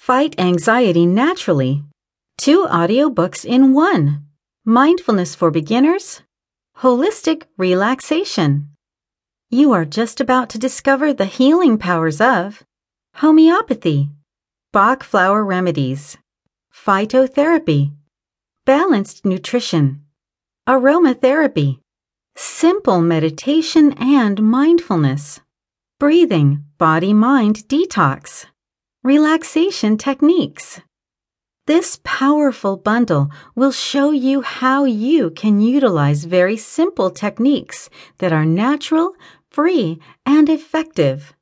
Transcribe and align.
Fight 0.00 0.34
anxiety 0.40 1.04
naturally. 1.04 1.84
Two 2.38 2.64
audiobooks 2.64 3.44
in 3.44 3.74
one 3.74 4.24
Mindfulness 4.64 5.34
for 5.34 5.50
Beginners, 5.50 6.22
Holistic 6.78 7.42
Relaxation. 7.58 8.70
You 9.50 9.72
are 9.72 9.84
just 9.84 10.18
about 10.18 10.48
to 10.50 10.58
discover 10.58 11.12
the 11.12 11.26
healing 11.26 11.76
powers 11.76 12.18
of 12.18 12.62
homeopathy, 13.16 14.08
Bach 14.72 15.04
flower 15.04 15.44
remedies, 15.44 16.16
phytotherapy, 16.74 17.92
balanced 18.64 19.26
nutrition, 19.26 20.06
aromatherapy, 20.66 21.78
simple 22.34 23.02
meditation 23.02 23.92
and 23.98 24.42
mindfulness, 24.42 25.40
breathing, 25.98 26.64
body 26.78 27.12
mind 27.12 27.68
detox, 27.68 28.46
relaxation 29.02 29.96
techniques. 29.96 30.82
This 31.66 31.98
powerful 32.04 32.76
bundle 32.76 33.30
will 33.54 33.72
show 33.72 34.10
you 34.10 34.42
how 34.42 34.84
you 34.84 35.30
can 35.30 35.60
utilize 35.60 36.24
very 36.24 36.58
simple 36.58 37.10
techniques 37.10 37.88
that 38.18 38.32
are 38.32 38.44
natural, 38.44 39.14
free, 39.50 39.98
and 40.26 40.50
effective. 40.50 41.32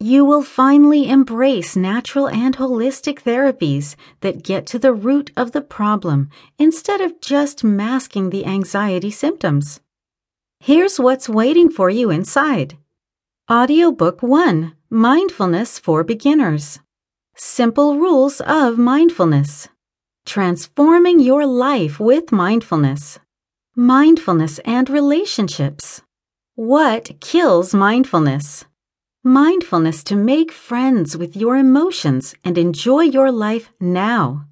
You 0.00 0.24
will 0.26 0.42
finally 0.42 1.08
embrace 1.08 1.76
natural 1.76 2.28
and 2.28 2.56
holistic 2.56 3.22
therapies 3.22 3.96
that 4.20 4.44
get 4.44 4.66
to 4.66 4.78
the 4.78 4.92
root 4.92 5.30
of 5.34 5.52
the 5.52 5.62
problem 5.62 6.28
instead 6.58 7.00
of 7.00 7.22
just 7.22 7.64
masking 7.64 8.28
the 8.28 8.44
anxiety 8.44 9.10
symptoms. 9.10 9.80
Here's 10.60 11.00
what's 11.00 11.28
waiting 11.28 11.70
for 11.70 11.88
you 11.88 12.10
inside. 12.10 12.76
Audiobook 13.50 14.22
1 14.22 14.74
Mindfulness 14.90 15.78
for 15.78 16.04
Beginners. 16.04 16.80
Simple 17.40 17.98
Rules 17.98 18.40
of 18.40 18.78
Mindfulness. 18.78 19.68
Transforming 20.26 21.20
Your 21.20 21.46
Life 21.46 22.00
with 22.00 22.32
Mindfulness. 22.32 23.20
Mindfulness 23.76 24.58
and 24.64 24.90
Relationships. 24.90 26.02
What 26.56 27.20
kills 27.20 27.72
mindfulness? 27.72 28.64
Mindfulness 29.22 30.02
to 30.04 30.16
make 30.16 30.50
friends 30.50 31.16
with 31.16 31.36
your 31.36 31.56
emotions 31.56 32.34
and 32.44 32.58
enjoy 32.58 33.02
your 33.02 33.30
life 33.30 33.70
now. 33.78 34.46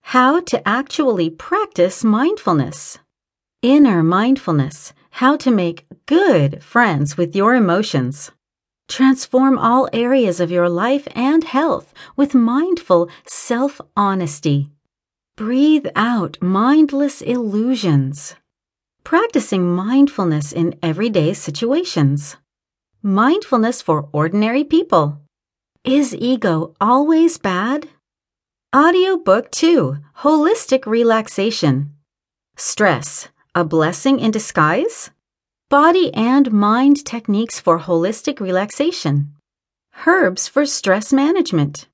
How 0.00 0.40
to 0.40 0.66
actually 0.66 1.28
practice 1.28 2.02
mindfulness. 2.02 2.98
Inner 3.60 4.02
mindfulness. 4.02 4.94
How 5.10 5.36
to 5.36 5.50
make 5.50 5.84
good 6.06 6.64
friends 6.64 7.18
with 7.18 7.36
your 7.36 7.54
emotions. 7.54 8.30
Transform 8.92 9.56
all 9.56 9.88
areas 9.94 10.38
of 10.38 10.50
your 10.50 10.68
life 10.68 11.08
and 11.14 11.44
health 11.44 11.94
with 12.14 12.34
mindful 12.34 13.08
self 13.24 13.80
honesty. 13.96 14.68
Breathe 15.34 15.86
out 15.96 16.36
mindless 16.42 17.22
illusions. 17.22 18.34
Practicing 19.02 19.74
mindfulness 19.74 20.52
in 20.52 20.78
everyday 20.82 21.32
situations. 21.32 22.36
Mindfulness 23.02 23.80
for 23.80 24.10
ordinary 24.12 24.62
people. 24.62 25.22
Is 25.84 26.14
ego 26.14 26.74
always 26.78 27.38
bad? 27.38 27.88
Audiobook 28.76 29.50
2 29.52 29.96
Holistic 30.18 30.84
Relaxation. 30.84 31.94
Stress, 32.58 33.28
a 33.54 33.64
blessing 33.64 34.20
in 34.20 34.30
disguise? 34.30 35.08
Body 35.72 36.12
and 36.12 36.52
mind 36.52 37.02
techniques 37.02 37.58
for 37.58 37.78
holistic 37.78 38.40
relaxation. 38.40 39.32
Herbs 40.06 40.46
for 40.46 40.66
stress 40.66 41.14
management. 41.14 41.86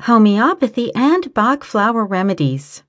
Homeopathy 0.00 0.94
and 0.94 1.34
Bach 1.34 1.62
flower 1.62 2.06
remedies. 2.06 2.84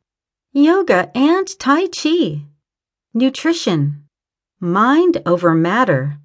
Yoga 0.54 1.12
and 1.14 1.46
Tai 1.60 1.88
Chi. 1.88 2.44
Nutrition. 3.14 4.06
Mind 4.62 5.22
over 5.26 5.54
matter. 5.54 6.20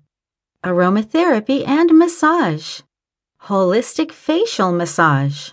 Aromatherapy 0.63 1.67
and 1.67 1.99
massage. 1.99 2.83
Holistic 3.49 4.13
facial 4.13 4.71
massage. 4.71 5.51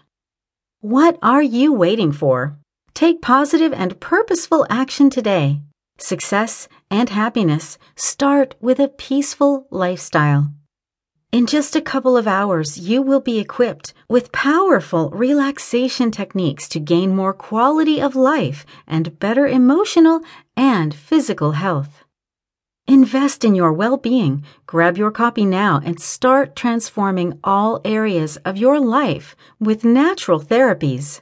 What 0.82 1.18
are 1.24 1.42
you 1.42 1.74
waiting 1.74 2.12
for? 2.12 2.60
Take 2.94 3.24
positive 3.24 3.74
and 3.74 4.00
purposeful 4.00 4.68
action 4.70 5.10
today. 5.10 5.62
Success 5.98 6.68
and 6.90 7.10
happiness 7.10 7.78
start 7.96 8.56
with 8.60 8.80
a 8.80 8.88
peaceful 8.88 9.68
lifestyle. 9.70 10.52
In 11.32 11.46
just 11.46 11.78
a 11.78 11.82
couple 11.82 12.18
of 12.18 12.28
hours, 12.28 12.78
you 12.78 13.02
will 13.02 13.22
be 13.22 13.40
equipped 13.40 13.94
with 14.10 14.34
powerful 14.34 15.10
relaxation 15.12 16.12
techniques 16.12 16.68
to 16.68 16.80
gain 16.80 17.16
more 17.16 17.34
quality 17.34 18.02
of 18.02 18.18
life 18.18 18.66
and 18.86 19.18
better 19.18 19.48
emotional 19.48 20.22
and 20.58 20.94
physical 20.94 21.54
health. 21.54 22.04
Invest 22.86 23.46
in 23.46 23.56
your 23.56 23.72
well 23.72 23.96
being. 23.96 24.44
Grab 24.66 24.98
your 24.98 25.12
copy 25.12 25.46
now 25.46 25.80
and 25.86 26.02
start 26.02 26.54
transforming 26.54 27.40
all 27.46 27.80
areas 27.86 28.36
of 28.44 28.58
your 28.58 28.82
life 28.82 29.34
with 29.60 29.86
natural 29.86 30.42
therapies. 30.42 31.22